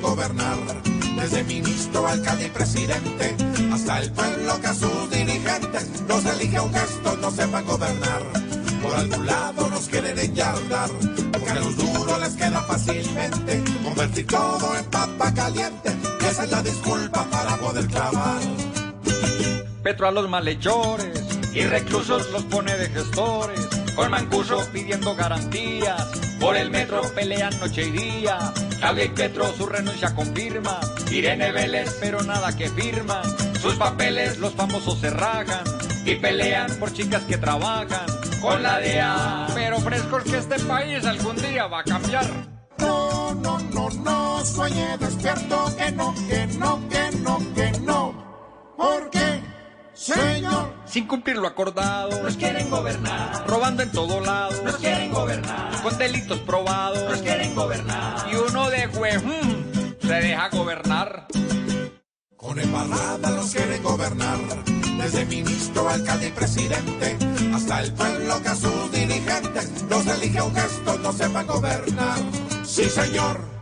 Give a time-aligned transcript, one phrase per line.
[0.00, 0.56] gobernar.
[1.20, 3.36] Desde ministro, alcalde y presidente,
[3.72, 8.22] hasta el pueblo que a sus dirigentes nos elige un gesto, no sepan gobernar.
[8.82, 10.90] Por algún lado nos quieren enyardar,
[11.32, 15.90] porque a los duros les queda fácilmente convertir todo en papa caliente.
[16.28, 18.40] Esa es la disculpa para poder clavar.
[19.82, 21.22] Petro a los malhechores
[21.52, 23.68] y reclusos los pone de gestores.
[23.94, 26.06] Con Mancuso pidiendo garantías,
[26.38, 28.52] por el metro pelean noche y día.
[28.78, 30.80] Y Petro su renuncia confirma.
[31.10, 33.22] Irene Vélez, pero nada que firma.
[33.60, 35.64] Sus papeles los famosos se rajan
[36.04, 38.06] y pelean por chicas que trabajan
[38.40, 39.48] con la DEA.
[39.54, 42.26] Pero frescos que este país algún día va a cambiar.
[42.78, 48.74] No, no, no, no, sueñe despierto que no, que no, que no, que no.
[48.76, 49.42] ¿Por qué,
[49.94, 50.55] señor?
[50.96, 55.98] Sin cumplir lo acordado, Nos quieren gobernar, robando en todo lado, nos quieren gobernar, con
[55.98, 57.10] delitos probados.
[57.10, 58.26] nos quieren gobernar.
[58.32, 61.26] Y uno de jue, mm, se deja gobernar.
[62.34, 64.38] Con embarrada los quieren gobernar,
[64.96, 67.18] desde ministro, alcalde y presidente,
[67.54, 72.18] hasta el pueblo que a sus dirigentes los elige un gesto, no sepan gobernar.
[72.64, 73.55] Sí, señor.